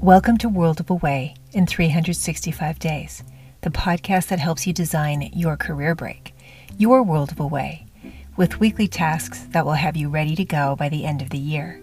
[0.00, 3.24] Welcome to World of Away in 365 Days,
[3.62, 6.36] the podcast that helps you design your career break,
[6.76, 7.84] your world of away,
[8.36, 11.38] with weekly tasks that will have you ready to go by the end of the
[11.38, 11.82] year.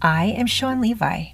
[0.00, 1.30] I am Sean Levi,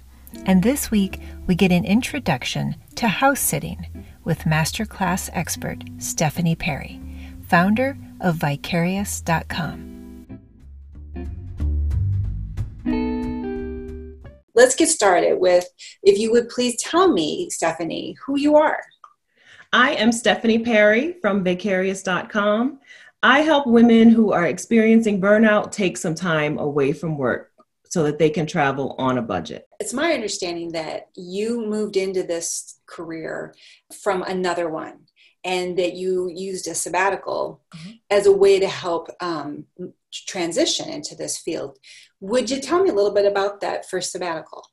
[0.47, 3.85] and this week we get an introduction to house sitting
[4.23, 6.99] with masterclass expert Stephanie Perry,
[7.47, 9.98] founder of Vaycarious.com.
[14.59, 15.65] let's get started with
[16.03, 18.81] if you would please tell me, Stephanie, who you are.
[19.71, 22.79] I am Stephanie Perry from Vaycarious.com.
[23.23, 27.51] I help women who are experiencing burnout take some time away from work
[27.85, 29.65] so that they can travel on a budget.
[29.79, 33.55] It's my understanding that you moved into this career
[34.03, 35.05] from another one
[35.45, 37.91] and that you used a sabbatical mm-hmm.
[38.09, 39.65] as a way to help um,
[40.11, 41.77] transition into this field.
[42.21, 44.63] Would you tell me a little bit about that first sabbatical?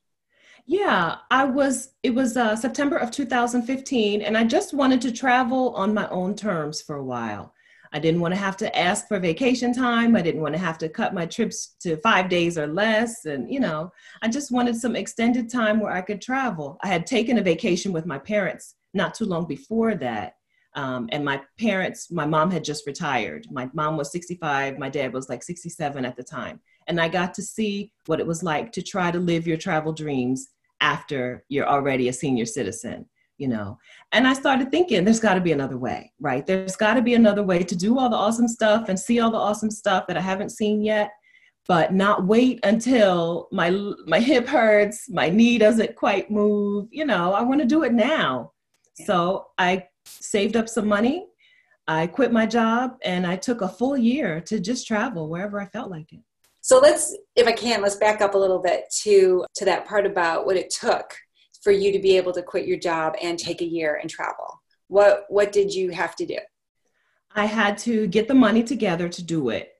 [0.66, 5.72] Yeah, I was, it was uh, September of 2015, and I just wanted to travel
[5.76, 7.52] on my own terms for a while.
[7.92, 10.16] I didn't want to have to ask for vacation time.
[10.16, 13.26] I didn't want to have to cut my trips to five days or less.
[13.26, 13.92] And, you know,
[14.22, 16.78] I just wanted some extended time where I could travel.
[16.82, 20.34] I had taken a vacation with my parents not too long before that.
[20.74, 23.46] Um, and my parents, my mom had just retired.
[23.50, 26.60] My mom was 65, my dad was like 67 at the time.
[26.88, 29.92] And I got to see what it was like to try to live your travel
[29.92, 30.48] dreams
[30.80, 33.06] after you're already a senior citizen,
[33.38, 33.78] you know.
[34.12, 36.46] And I started thinking, there's got to be another way, right?
[36.46, 39.30] There's got to be another way to do all the awesome stuff and see all
[39.30, 41.10] the awesome stuff that I haven't seen yet
[41.68, 43.70] but not wait until my
[44.06, 46.88] my hip hurts, my knee doesn't quite move.
[46.90, 48.52] You know, I want to do it now.
[48.98, 49.06] Yeah.
[49.06, 51.26] So I saved up some money.
[51.88, 55.66] I quit my job and I took a full year to just travel wherever I
[55.66, 56.20] felt like it.
[56.66, 60.04] So let's, if I can, let's back up a little bit to to that part
[60.04, 61.14] about what it took
[61.62, 64.60] for you to be able to quit your job and take a year and travel.
[64.88, 66.38] What what did you have to do?
[67.36, 69.74] I had to get the money together to do it.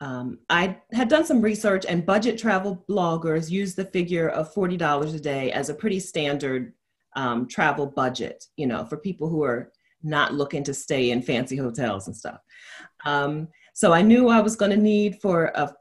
[0.00, 4.76] Um, I had done some research, and budget travel bloggers use the figure of forty
[4.76, 6.74] dollars a day as a pretty standard
[7.16, 9.72] um, travel budget, you know, for people who are
[10.04, 12.38] not looking to stay in fancy hotels and stuff.
[13.04, 15.74] Um, so I knew I was going to need for a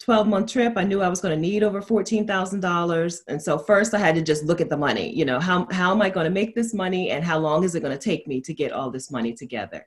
[0.00, 3.20] 12 month trip, I knew I was going to need over $14,000.
[3.28, 5.92] And so first I had to just look at the money, you know, how, how
[5.92, 8.26] am I going to make this money and how long is it going to take
[8.26, 9.86] me to get all this money together?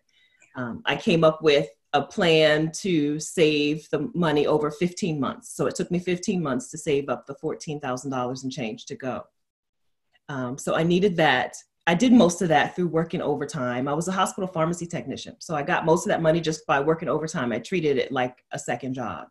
[0.56, 5.56] Um, I came up with a plan to save the money over 15 months.
[5.56, 9.24] So it took me 15 months to save up the $14,000 and change to go.
[10.30, 11.56] Um, so I needed that.
[11.86, 13.88] I did most of that through working overtime.
[13.88, 15.36] I was a hospital pharmacy technician.
[15.40, 17.52] So I got most of that money just by working overtime.
[17.52, 19.28] I treated it like a second job.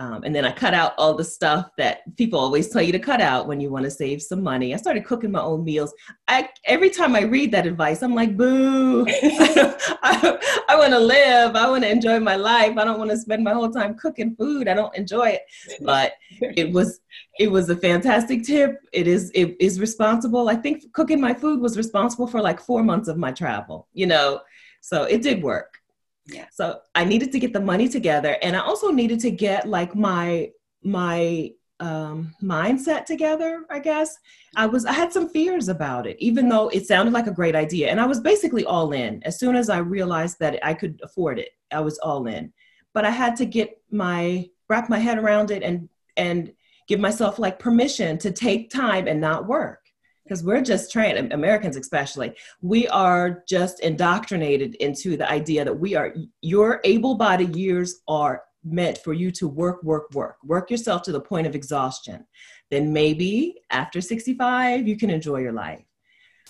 [0.00, 2.98] Um, and then I cut out all the stuff that people always tell you to
[2.98, 4.74] cut out when you want to save some money.
[4.74, 5.94] I started cooking my own meals.
[6.26, 11.54] I, every time I read that advice, I'm like, boo, I, I want to live.
[11.54, 12.76] I want to enjoy my life.
[12.76, 14.66] I don't want to spend my whole time cooking food.
[14.66, 15.42] I don't enjoy it.
[15.82, 17.00] But it was,
[17.38, 18.80] it was a fantastic tip.
[18.92, 20.48] It is, it is responsible.
[20.48, 24.06] I think cooking my food was responsible for like four months of my travel, you
[24.06, 24.40] know,
[24.80, 25.78] so it did work.
[26.26, 26.46] Yeah.
[26.52, 29.94] So I needed to get the money together and I also needed to get like
[29.94, 30.50] my
[30.82, 34.16] my um mindset together, I guess.
[34.56, 37.54] I was I had some fears about it even though it sounded like a great
[37.54, 39.22] idea and I was basically all in.
[39.24, 42.52] As soon as I realized that I could afford it, I was all in.
[42.94, 46.52] But I had to get my wrap my head around it and and
[46.86, 49.83] give myself like permission to take time and not work
[50.24, 55.94] because we're just trained americans especially we are just indoctrinated into the idea that we
[55.94, 60.36] are your able-bodied years are meant for you to work work work.
[60.42, 62.26] Work yourself to the point of exhaustion.
[62.70, 65.84] Then maybe after 65 you can enjoy your life.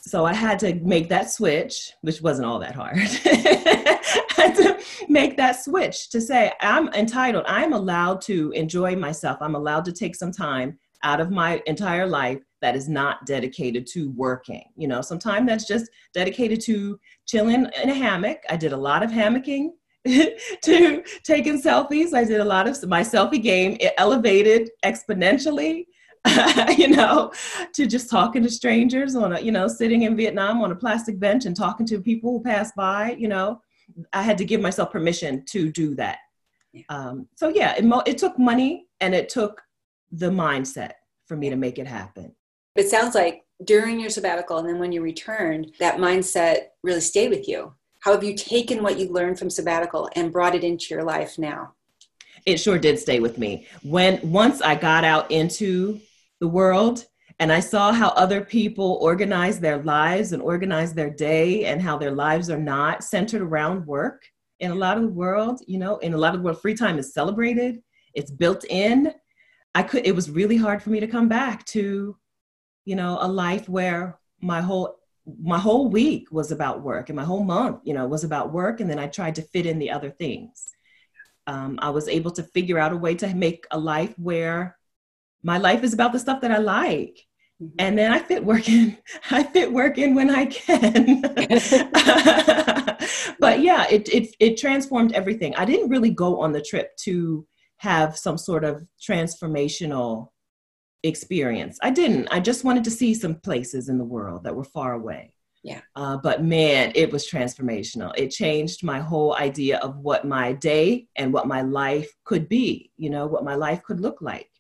[0.00, 2.98] So i had to make that switch which wasn't all that hard.
[4.44, 9.38] To make that switch to say i'm entitled i'm allowed to enjoy myself.
[9.40, 13.86] I'm allowed to take some time out of my entire life that is not dedicated
[13.86, 14.64] to working.
[14.74, 18.38] You know, sometimes that's just dedicated to chilling in a hammock.
[18.48, 19.72] I did a lot of hammocking
[20.06, 22.14] to taking selfies.
[22.14, 23.76] I did a lot of my selfie game.
[23.80, 25.84] It elevated exponentially.
[26.78, 27.30] you know,
[27.74, 31.20] to just talking to strangers on a, you know, sitting in Vietnam on a plastic
[31.20, 33.60] bench and talking to people who pass by, you know,
[34.10, 36.16] I had to give myself permission to do that.
[36.88, 39.60] Um, so yeah, it, mo- it took money and it took
[40.12, 40.92] the mindset
[41.26, 42.34] for me to make it happen.
[42.76, 47.30] It sounds like during your sabbatical and then when you returned, that mindset really stayed
[47.30, 47.72] with you.
[48.00, 51.38] How have you taken what you learned from sabbatical and brought it into your life
[51.38, 51.74] now?
[52.44, 53.66] It sure did stay with me.
[53.82, 56.00] When once I got out into
[56.40, 57.06] the world
[57.38, 61.96] and I saw how other people organize their lives and organize their day and how
[61.96, 64.24] their lives are not centered around work.
[64.60, 66.74] In a lot of the world, you know, in a lot of the world, free
[66.74, 67.82] time is celebrated,
[68.14, 69.12] it's built in.
[69.74, 72.16] I could, it was really hard for me to come back to,
[72.84, 74.96] you know, a life where my whole
[75.40, 78.80] my whole week was about work and my whole month you know was about work
[78.80, 80.68] and then i tried to fit in the other things
[81.46, 84.76] um, i was able to figure out a way to make a life where
[85.44, 87.20] my life is about the stuff that I like.
[87.62, 87.76] Mm-hmm.
[87.78, 88.98] And then I fit work in.
[89.30, 91.20] I fit work in when I can.
[93.38, 95.54] but yeah, it, it it transformed everything.
[95.54, 97.46] I didn't really go on the trip to
[97.76, 100.30] have some sort of transformational
[101.04, 101.78] experience.
[101.82, 102.28] I didn't.
[102.32, 105.34] I just wanted to see some places in the world that were far away.
[105.62, 105.80] Yeah.
[105.96, 108.12] Uh, but man, it was transformational.
[108.16, 112.90] It changed my whole idea of what my day and what my life could be.
[112.96, 114.50] You know, what my life could look like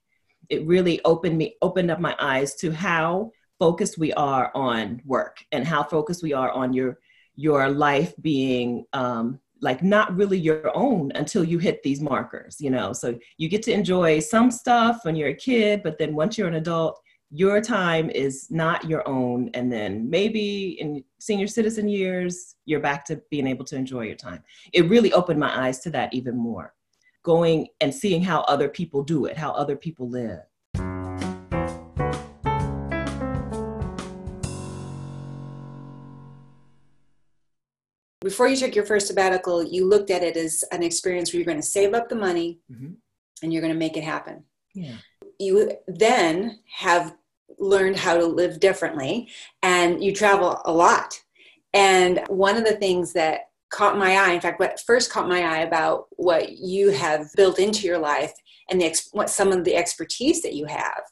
[0.48, 5.38] it really opened me opened up my eyes to how focused we are on work
[5.52, 6.98] and how focused we are on your
[7.36, 12.70] your life being um, like not really your own until you hit these markers you
[12.70, 12.92] know?
[12.92, 16.48] So you get to enjoy some stuff when you're a kid but then once you're
[16.48, 19.50] an adult your time is not your own.
[19.54, 24.14] And then maybe in senior citizen years you're back to being able to enjoy your
[24.14, 24.42] time.
[24.72, 26.74] It really opened my eyes to that even more
[27.24, 30.40] going and seeing how other people do it, how other people live.
[38.24, 41.46] Before you took your first sabbatical, you looked at it as an experience where you're
[41.46, 42.94] going to save up the money mm-hmm.
[43.42, 44.42] and you're going to make it happen.
[44.74, 44.96] Yeah.
[45.38, 47.14] You then have
[47.58, 49.28] learned how to live differently
[49.62, 51.20] and you travel a lot.
[51.74, 53.42] And one of the things that
[53.74, 54.32] caught my eye.
[54.32, 58.32] In fact, what first caught my eye about what you have built into your life
[58.70, 61.02] and the, what some of the expertise that you have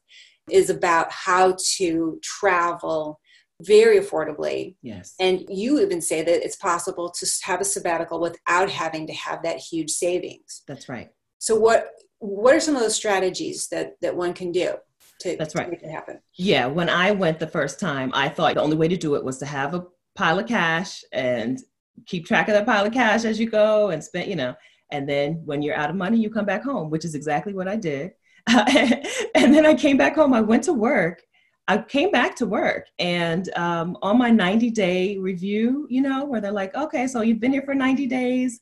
[0.48, 3.18] is about how to travel
[3.60, 4.76] very affordably.
[4.82, 5.14] Yes.
[5.20, 9.42] And you even say that it's possible to have a sabbatical without having to have
[9.42, 10.62] that huge savings.
[10.66, 11.10] That's right.
[11.38, 11.88] So what
[12.18, 14.74] what are some of those strategies that that one can do
[15.20, 15.64] to, That's right.
[15.64, 16.20] to make it happen?
[16.36, 19.24] Yeah, when I went the first time, I thought the only way to do it
[19.24, 19.84] was to have a
[20.14, 21.58] pile of cash and
[22.06, 24.54] keep track of that pile of cash as you go and spend, you know,
[24.92, 27.66] and then when you're out of money, you come back home, which is exactly what
[27.66, 28.12] I did.
[28.46, 30.34] and then I came back home.
[30.34, 31.22] I went to work.
[31.68, 36.40] I came back to work and um, on my 90 day review, you know, where
[36.40, 38.60] they're like, okay, so you've been here for 90 days.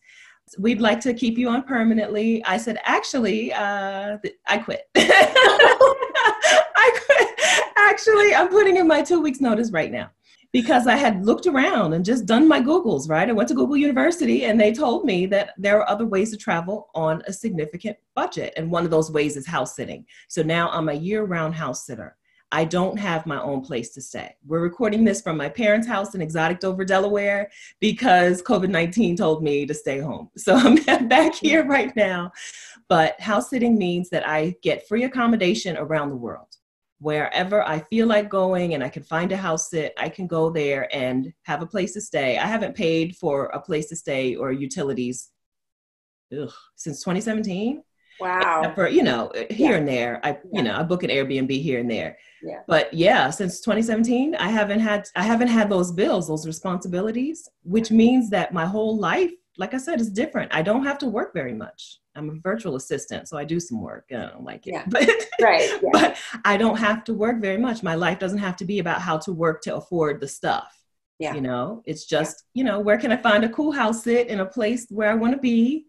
[0.58, 2.44] We'd like to keep you on permanently.
[2.44, 4.18] I said, actually, uh,
[4.48, 4.88] I quit.
[4.96, 5.90] I
[7.06, 7.28] quit.
[7.76, 10.10] Actually, I'm putting in my two weeks notice right now
[10.52, 13.28] because I had looked around and just done my Googles, right?
[13.28, 16.36] I went to Google University and they told me that there are other ways to
[16.36, 18.52] travel on a significant budget.
[18.56, 20.04] And one of those ways is house sitting.
[20.28, 22.16] So now I'm a year round house sitter.
[22.52, 24.34] I don't have my own place to stay.
[24.46, 29.42] We're recording this from my parents' house in exotic Dover, Delaware, because COVID 19 told
[29.42, 30.30] me to stay home.
[30.38, 30.76] So I'm
[31.08, 32.32] back here right now.
[32.88, 36.56] But house sitting means that I get free accommodation around the world
[37.00, 40.50] wherever I feel like going and I can find a house sit, I can go
[40.50, 42.36] there and have a place to stay.
[42.36, 45.30] I haven't paid for a place to stay or utilities
[46.38, 47.82] ugh, since 2017.
[48.20, 48.72] Wow.
[48.74, 49.76] For, you know, eh, here yeah.
[49.78, 50.36] and there, I, yeah.
[50.52, 52.18] you know, I book an Airbnb here and there.
[52.42, 52.60] Yeah.
[52.66, 57.90] But yeah, since 2017, I haven't had, I haven't had those bills, those responsibilities, which
[57.90, 60.54] means that my whole life, like I said, is different.
[60.54, 62.00] I don't have to work very much.
[62.16, 64.06] I'm a virtual assistant, so I do some work.
[64.10, 64.84] I don't like it, yeah.
[64.88, 65.08] but
[65.40, 65.90] right, yeah.
[65.92, 67.82] but I don't have to work very much.
[67.82, 70.76] My life doesn't have to be about how to work to afford the stuff.
[71.18, 71.34] Yeah.
[71.34, 74.40] You know, it's just you know where can I find a cool house sit in
[74.40, 75.86] a place where I want to be,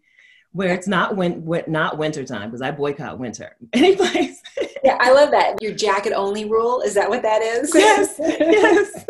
[0.53, 3.55] where it's not when, when not winter time because I boycott winter.
[3.73, 4.41] Any place.
[4.83, 5.61] yeah, I love that.
[5.61, 7.73] Your jacket only rule is that what that is?
[7.73, 9.05] Yes, yes.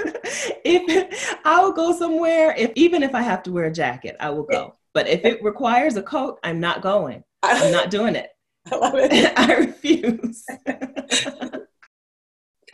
[0.63, 4.29] if I will go somewhere, if even if I have to wear a jacket, I
[4.29, 4.75] will go.
[4.93, 7.24] But if it requires a coat, I'm not going.
[7.43, 8.29] I'm not doing it.
[8.71, 9.33] I love it.
[9.38, 10.45] I refuse.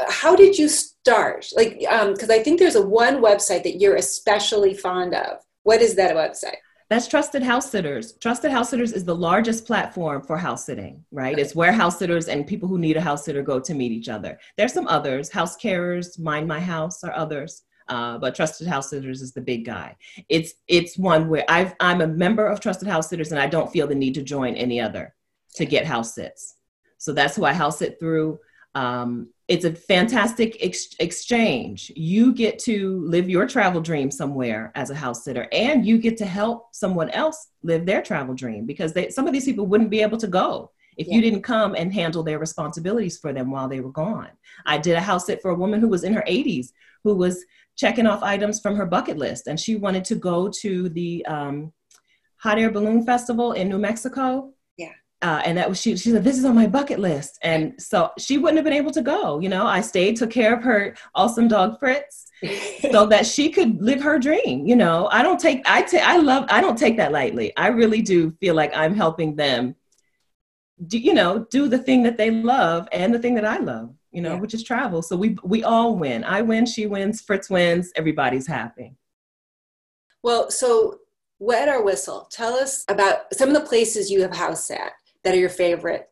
[0.09, 1.47] How did you start?
[1.55, 5.37] Like, because um, I think there's a one website that you're especially fond of.
[5.63, 6.57] What is that website?
[6.89, 8.13] That's Trusted House Sitters.
[8.13, 11.37] Trusted House Sitters is the largest platform for house sitting, right?
[11.37, 14.07] It's where house sitters and people who need a house sitter go to meet each
[14.07, 14.39] other.
[14.55, 17.63] There's some others, House Carers, Mind My House, or others.
[17.89, 19.95] Uh, but Trusted House Sitters is the big guy.
[20.27, 23.71] It's it's one where i am a member of Trusted House Sitters and I don't
[23.71, 25.13] feel the need to join any other
[25.55, 26.55] to get house sits.
[26.97, 28.39] So that's who I house sit through.
[28.77, 31.91] Um, it's a fantastic ex- exchange.
[31.95, 36.15] You get to live your travel dream somewhere as a house sitter, and you get
[36.17, 39.89] to help someone else live their travel dream because they, some of these people wouldn't
[39.89, 41.15] be able to go if yeah.
[41.15, 44.29] you didn't come and handle their responsibilities for them while they were gone.
[44.67, 46.67] I did a house sit for a woman who was in her 80s
[47.03, 47.43] who was
[47.75, 51.71] checking off items from her bucket list and she wanted to go to the um,
[52.37, 54.53] hot air balloon festival in New Mexico.
[55.23, 55.97] Uh, and that was she.
[55.97, 58.91] She said, "This is on my bucket list," and so she wouldn't have been able
[58.91, 59.39] to go.
[59.39, 62.27] You know, I stayed, took care of her awesome dog Fritz,
[62.91, 64.67] so that she could live her dream.
[64.67, 67.51] You know, I don't take I take I love I don't take that lightly.
[67.57, 69.75] I really do feel like I'm helping them.
[70.85, 73.95] Do, you know, do the thing that they love and the thing that I love.
[74.11, 74.39] You know, yeah.
[74.39, 75.01] which is travel.
[75.01, 76.25] So we we all win.
[76.25, 77.91] I win, she wins, Fritz wins.
[77.95, 78.95] Everybody's happy.
[80.21, 80.99] Well, so
[81.39, 84.93] Wet or Whistle, tell us about some of the places you have house at
[85.27, 86.09] that are your favorite.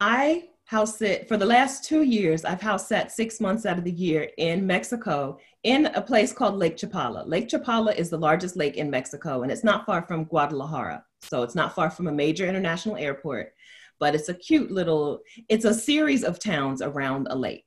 [0.00, 2.44] I house sit for the last two years.
[2.44, 6.54] I've house sat six months out of the year in Mexico in a place called
[6.54, 7.26] Lake Chapala.
[7.26, 11.04] Lake Chapala is the largest lake in Mexico and it's not far from Guadalajara.
[11.22, 13.52] So it's not far from a major international airport,
[13.98, 17.66] but it's a cute little, it's a series of towns around a lake.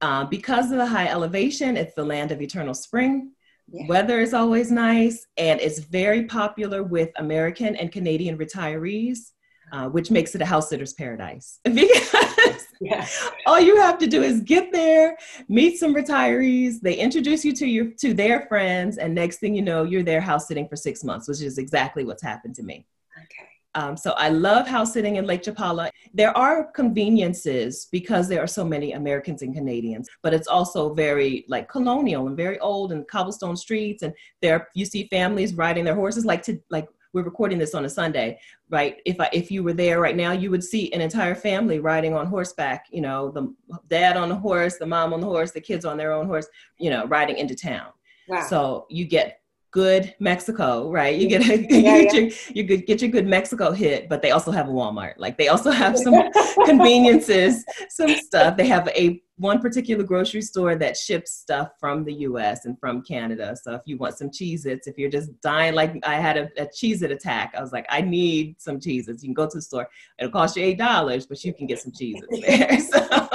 [0.00, 3.32] Uh, because of the high elevation, it's the land of eternal spring.
[3.68, 3.86] Yeah.
[3.88, 9.32] Weather is always nice, and it's very popular with American and Canadian retirees,
[9.72, 11.60] uh, which makes it a house sitter's paradise.
[11.64, 13.06] because yeah.
[13.46, 15.16] all you have to do is get there,
[15.48, 19.62] meet some retirees, they introduce you to your to their friends, and next thing you
[19.62, 22.86] know, you're there house sitting for six months, which is exactly what's happened to me.
[23.16, 23.48] Okay.
[23.76, 25.90] Um, so I love house sitting in Lake Chapala.
[26.14, 31.44] There are conveniences because there are so many Americans and Canadians, but it's also very
[31.46, 34.02] like colonial and very old and cobblestone streets.
[34.02, 37.86] And there you see families riding their horses like to like we're recording this on
[37.86, 39.00] a Sunday, right?
[39.06, 42.12] If I, if you were there right now, you would see an entire family riding
[42.12, 42.88] on horseback.
[42.90, 43.54] You know, the
[43.88, 46.46] dad on the horse, the mom on the horse, the kids on their own horse.
[46.78, 47.88] You know, riding into town.
[48.28, 48.46] Wow.
[48.46, 51.18] So you get good Mexico, right?
[51.18, 52.20] You get a, you yeah, get, yeah.
[52.20, 55.14] Your, you get, get your good Mexico hit, but they also have a Walmart.
[55.16, 56.30] Like they also have some
[56.66, 58.58] conveniences, some stuff.
[58.58, 63.02] They have a one particular grocery store that ships stuff from the US and from
[63.02, 63.54] Canada.
[63.62, 66.66] So if you want some Cheez-Its, if you're just dying, like I had a, a
[66.66, 69.22] Cheez-It attack, I was like, I need some Cheez-Its.
[69.22, 69.88] You can go to the store.
[70.18, 72.78] It'll cost you $8, but you can get some Cheez-Its there.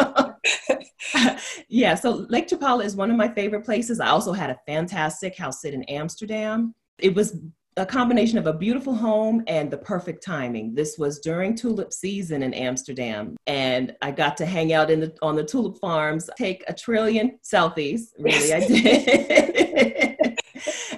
[1.04, 4.00] So yeah, so Lake Chapala is one of my favorite places.
[4.00, 6.74] I also had a fantastic house sit in Amsterdam.
[7.00, 7.38] It was
[7.78, 10.76] a combination of a beautiful home and the perfect timing.
[10.76, 15.16] This was during tulip season in Amsterdam, and I got to hang out in the
[15.22, 18.10] on the tulip farms, take a trillion selfies.
[18.20, 20.38] Really, I did.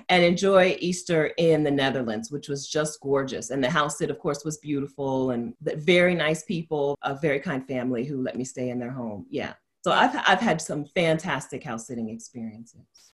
[0.09, 3.49] and enjoy Easter in the Netherlands, which was just gorgeous.
[3.49, 7.65] And the house sit, of course, was beautiful and very nice people, a very kind
[7.65, 9.25] family who let me stay in their home.
[9.29, 9.53] Yeah.
[9.83, 13.12] So I've, I've had some fantastic house sitting experiences.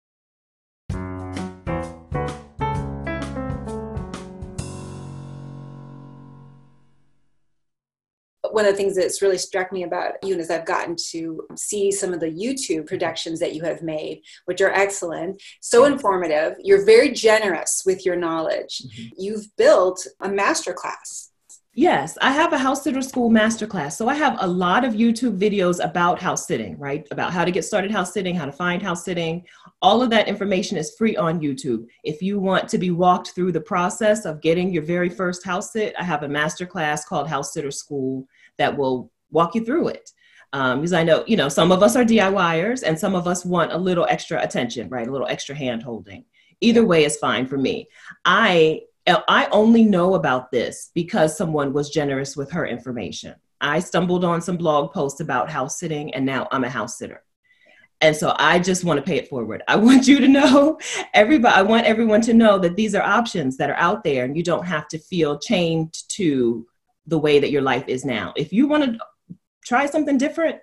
[8.58, 11.92] One of the things that's really struck me about you is I've gotten to see
[11.92, 16.56] some of the YouTube productions that you have made, which are excellent, so informative.
[16.64, 18.82] You're very generous with your knowledge.
[18.82, 19.10] Mm-hmm.
[19.16, 21.28] You've built a masterclass
[21.78, 23.92] Yes, I have a house sitter school masterclass.
[23.92, 27.08] So I have a lot of YouTube videos about house sitting, right?
[27.12, 29.46] About how to get started house sitting, how to find house sitting.
[29.80, 31.86] All of that information is free on YouTube.
[32.04, 35.72] If you want to be walked through the process of getting your very first house
[35.72, 40.10] sit, I have a masterclass called House Sitter School that will walk you through it.
[40.54, 43.44] Um, because I know, you know, some of us are DIYers and some of us
[43.44, 45.08] want a little extra attention, right?
[45.08, 46.24] A little extra hand holding.
[46.62, 47.88] Either way is fine for me.
[48.26, 48.82] I
[49.28, 53.36] I only know about this because someone was generous with her information.
[53.62, 57.24] I stumbled on some blog posts about house sitting, and now I'm a house sitter.
[58.02, 59.64] And so I just want to pay it forward.
[59.68, 60.78] I want you to know,
[61.14, 64.36] everybody, I want everyone to know that these are options that are out there, and
[64.36, 66.68] you don't have to feel chained to
[67.08, 68.34] the way that your life is now.
[68.36, 69.36] If you want to
[69.66, 70.58] try something different,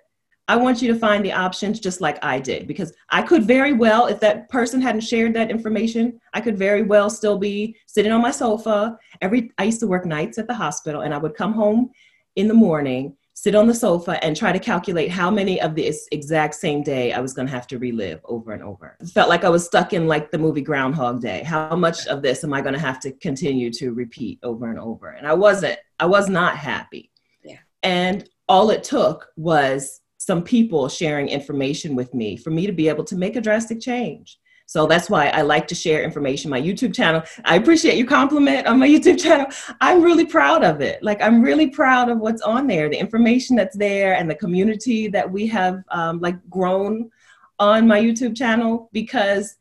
[0.47, 3.73] I want you to find the options just like I did because I could very
[3.73, 8.11] well, if that person hadn't shared that information, I could very well still be sitting
[8.11, 8.97] on my sofa.
[9.21, 11.89] Every I used to work nights at the hospital and I would come home
[12.35, 16.07] in the morning, sit on the sofa and try to calculate how many of this
[16.13, 18.95] exact same day I was going to have to relive over and over.
[19.01, 21.43] It felt like I was stuck in like the movie Groundhog Day.
[21.43, 24.79] How much of this am I going to have to continue to repeat over and
[24.79, 25.09] over?
[25.09, 27.11] And I wasn't I was not happy.
[27.43, 27.57] Yeah.
[27.83, 32.87] And all it took was some people sharing information with me for me to be
[32.87, 34.39] able to make a drastic change.
[34.65, 36.49] So that's why I like to share information.
[36.49, 39.47] My YouTube channel, I appreciate your compliment on my YouTube channel.
[39.79, 41.01] I'm really proud of it.
[41.03, 45.07] Like, I'm really proud of what's on there, the information that's there, and the community
[45.09, 47.11] that we have um, like grown
[47.59, 49.57] on my YouTube channel because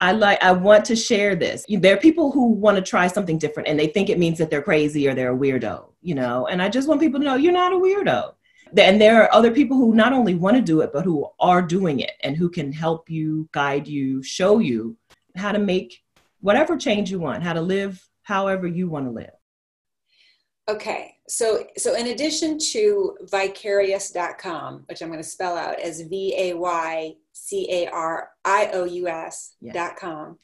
[0.00, 1.64] I like I want to share this.
[1.68, 4.50] There are people who want to try something different and they think it means that
[4.50, 7.34] they're crazy or they're a weirdo you know, and I just want people to know
[7.34, 8.34] you're not a weirdo.
[8.76, 11.62] And there are other people who not only want to do it, but who are
[11.62, 14.96] doing it and who can help you, guide you, show you
[15.36, 16.02] how to make
[16.40, 19.30] whatever change you want, how to live however you want to live.
[20.68, 26.34] Okay, so so in addition to vaycarious.com, which I'm going to spell out as V
[26.36, 30.38] A Y C A R I O U S.com,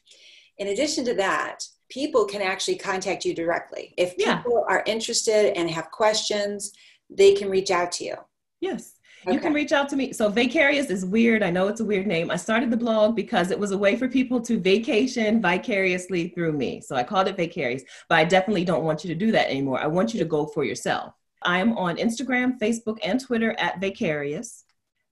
[0.59, 3.93] in addition to that, people can actually contact you directly.
[3.97, 4.75] If people yeah.
[4.75, 6.71] are interested and have questions,
[7.11, 8.15] they can reach out to you.
[8.59, 8.93] Yes.
[9.25, 9.35] Okay.
[9.35, 10.13] You can reach out to me.
[10.13, 11.43] So Vaycarious is weird.
[11.43, 12.31] I know it's a weird name.
[12.31, 16.53] I started the blog because it was a way for people to vacation vicariously through
[16.53, 16.81] me.
[16.81, 19.79] So I called it Vaycarious, but I definitely don't want you to do that anymore.
[19.79, 21.13] I want you to go for yourself.
[21.43, 24.63] I am on Instagram, Facebook, and Twitter at Vaycarious.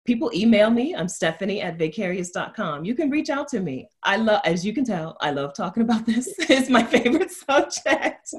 [0.05, 0.95] People email me.
[0.95, 2.83] I'm Stephanie at vaycarious.com.
[2.83, 3.87] You can reach out to me.
[4.01, 6.33] I love, as you can tell, I love talking about this.
[6.39, 8.33] it's my favorite subject.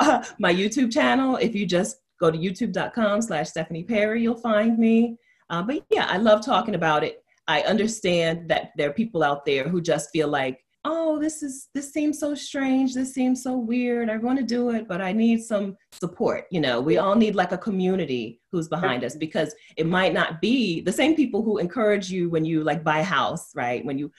[0.00, 4.78] Uh, my YouTube channel, if you just go to youtube.com slash Stephanie Perry, you'll find
[4.78, 5.16] me.
[5.50, 7.22] Uh, but yeah, I love talking about it.
[7.46, 11.68] I understand that there are people out there who just feel like, oh, this is
[11.74, 12.94] this seems so strange.
[12.94, 14.08] This seems so weird.
[14.08, 16.46] I want to do it, but I need some support.
[16.50, 20.40] You know, we all need like a community who's behind us because it might not
[20.40, 23.84] be the same people who encourage you when you like buy a house, right?
[23.84, 24.10] When you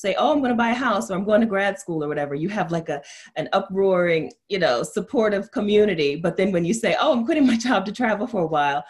[0.00, 2.08] say, "Oh, I'm going to buy a house," or "I'm going to grad school," or
[2.08, 2.34] whatever.
[2.34, 3.02] You have like a
[3.36, 6.16] an uproaring, you know, supportive community.
[6.16, 8.84] But then when you say, "Oh, I'm quitting my job to travel for a while,"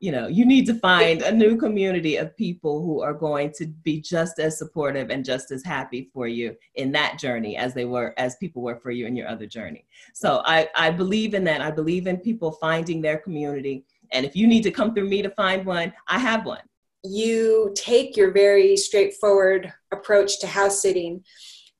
[0.00, 3.66] you know, you need to find a new community of people who are going to
[3.66, 7.84] be just as supportive and just as happy for you in that journey as they
[7.84, 9.86] were as people were for you in your other journey.
[10.14, 11.60] So I I believe in that.
[11.60, 13.84] I believe in people finding their community.
[14.12, 16.62] And if you need to come through me to find one, I have one
[17.08, 21.24] you take your very straightforward approach to house sitting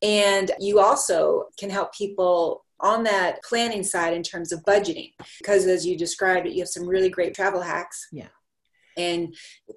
[0.02, 5.12] and you also can help people on that planning side in terms of budgeting.
[5.38, 8.08] Because as you described it you have some really great travel hacks.
[8.12, 8.28] Yeah.
[8.98, 9.34] And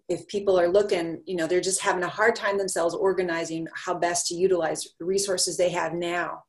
[0.08, 3.93] if people are looking you know they're just having a hard time themselves organizing how
[3.93, 6.43] best to utilize resources they have now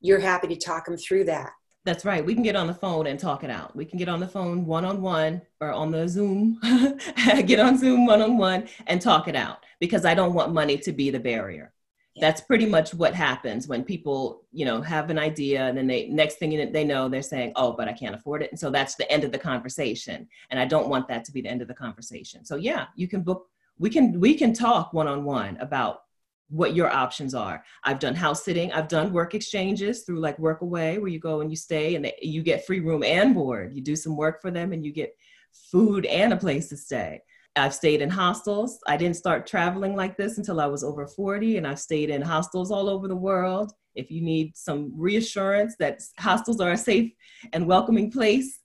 [0.00, 1.50] you're happy to talk them through that
[1.84, 2.24] that's right.
[2.24, 3.76] We can get on the phone and talk it out.
[3.76, 6.58] We can get on the phone one on one or on the Zoom,
[7.44, 10.78] get on Zoom one on one and talk it out because I don't want money
[10.78, 11.72] to be the barrier.
[12.20, 16.08] That's pretty much what happens when people, you know, have an idea and then they
[16.08, 18.94] next thing they know they're saying, "Oh, but I can't afford it." And so that's
[18.94, 20.28] the end of the conversation.
[20.50, 22.44] And I don't want that to be the end of the conversation.
[22.44, 26.03] So yeah, you can book we can we can talk one on one about
[26.48, 27.64] what your options are.
[27.84, 28.72] I've done house sitting.
[28.72, 32.42] I've done work exchanges through like Workaway, where you go and you stay and you
[32.42, 33.74] get free room and board.
[33.74, 35.16] You do some work for them and you get
[35.70, 37.20] food and a place to stay.
[37.56, 38.80] I've stayed in hostels.
[38.86, 42.20] I didn't start traveling like this until I was over 40, and I've stayed in
[42.20, 43.72] hostels all over the world.
[43.94, 47.12] If you need some reassurance that hostels are a safe
[47.52, 48.58] and welcoming place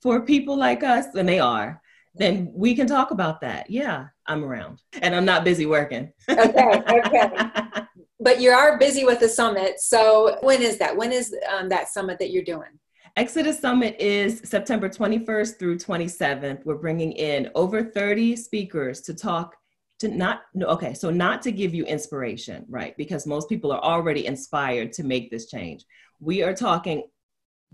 [0.00, 1.82] for people like us, and they are,
[2.14, 3.70] then we can talk about that.
[3.70, 6.12] Yeah, I'm around and I'm not busy working.
[6.28, 7.30] okay, okay.
[8.20, 9.78] But you are busy with the summit.
[9.78, 10.96] So when is that?
[10.96, 12.70] When is um, that summit that you're doing?
[13.16, 16.64] Exodus Summit is September 21st through 27th.
[16.64, 19.54] We're bringing in over 30 speakers to talk
[19.98, 24.26] to not okay so not to give you inspiration right because most people are already
[24.26, 25.84] inspired to make this change
[26.20, 27.02] we are talking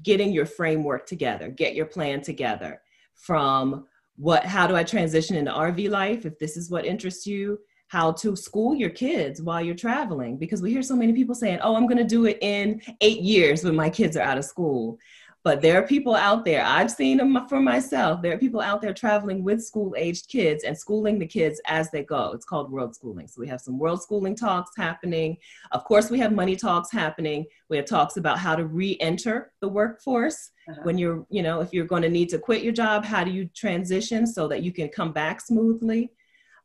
[0.03, 2.81] getting your framework together get your plan together
[3.15, 6.25] from what how do i transition into rv life?
[6.25, 10.37] If this is what interests you how to school your kids while you're traveling.
[10.37, 13.21] Because we hear so many people saying oh i'm going to do it in eight
[13.21, 14.99] years when my kids are out of school
[15.45, 18.23] but there are people out there, I've seen them for myself.
[18.23, 21.91] There are people out there traveling with school aged kids and schooling the kids as
[21.91, 22.33] they go.
[22.33, 23.29] It's called world schooling.
[23.29, 25.37] So we have some world schooling talks happening.
[25.73, 27.45] Of course, we have money talks happening.
[27.69, 30.51] We have talks about how to re enter the workforce.
[30.67, 30.81] Uh-huh.
[30.83, 33.31] When you're, you know, if you're going to need to quit your job, how do
[33.31, 36.11] you transition so that you can come back smoothly?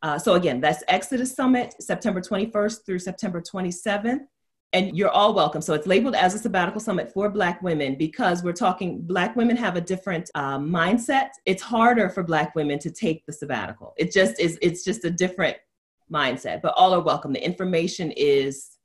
[0.01, 4.21] Uh, so again, that's Exodus Summit, September 21st through September 27th
[4.73, 5.62] and you're all welcome.
[5.62, 9.58] So it's labeled as a sabbatical summit for Black women because we're talking, Black women
[9.58, 11.29] have a different uh, mindset.
[11.45, 13.93] It's harder for Black women to take the sabbatical.
[13.97, 15.58] It just is, it's just a different
[16.12, 17.34] mindset, but all are welcome.
[17.34, 18.77] The information is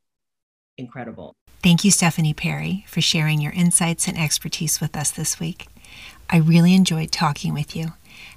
[0.78, 1.34] incredible.
[1.62, 5.68] Thank you, Stephanie Perry, for sharing your insights and expertise with us this week.
[6.30, 7.92] I really enjoyed talking with you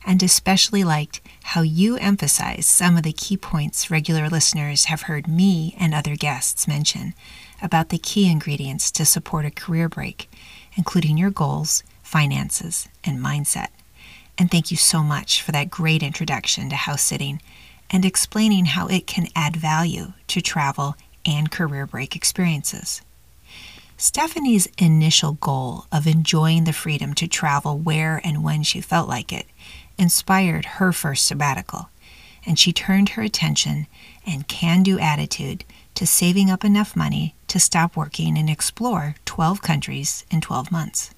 [0.05, 5.27] and especially liked how you emphasize some of the key points regular listeners have heard
[5.27, 7.13] me and other guests mention
[7.61, 10.29] about the key ingredients to support a career break,
[10.75, 13.69] including your goals, finances, and mindset.
[14.37, 17.41] And thank you so much for that great introduction to house sitting
[17.89, 23.01] and explaining how it can add value to travel and career break experiences.
[23.99, 29.33] Stephanie's initial goal of enjoying the freedom to travel where and when she felt like
[29.33, 29.47] it
[29.97, 31.89] inspired her first sabbatical,
[32.45, 33.87] and she turned her attention
[34.25, 35.63] and can do attitude
[35.95, 41.11] to saving up enough money to stop working and explore 12 countries in 12 months.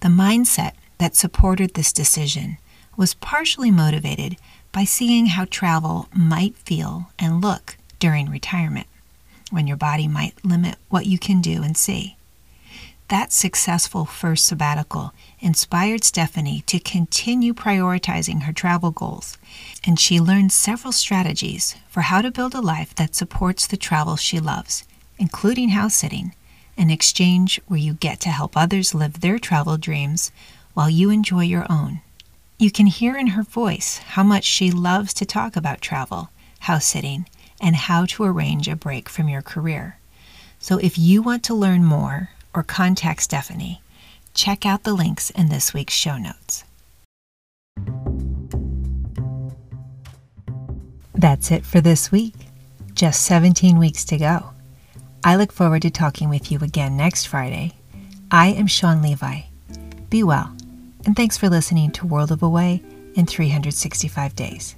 [0.00, 2.58] The mindset that supported this decision
[2.96, 4.36] was partially motivated
[4.72, 8.86] by seeing how travel might feel and look during retirement,
[9.50, 12.16] when your body might limit what you can do and see.
[13.08, 19.38] That successful first sabbatical inspired Stephanie to continue prioritizing her travel goals,
[19.84, 24.16] and she learned several strategies for how to build a life that supports the travel
[24.16, 24.84] she loves,
[25.18, 26.34] including house sitting,
[26.76, 30.30] an exchange where you get to help others live their travel dreams
[30.74, 32.00] while you enjoy your own.
[32.58, 36.86] You can hear in her voice how much she loves to talk about travel, house
[36.86, 37.28] sitting,
[37.60, 39.98] and how to arrange a break from your career.
[40.58, 43.80] So if you want to learn more or contact Stephanie,
[44.38, 46.64] check out the links in this week's show notes.
[51.12, 52.34] That's it for this week.
[52.94, 54.50] Just 17 weeks to go.
[55.24, 57.74] I look forward to talking with you again next Friday.
[58.30, 59.40] I am Sean Levi.
[60.08, 60.56] Be well,
[61.04, 62.80] and thanks for listening to World of Away
[63.14, 64.76] in 365 Days.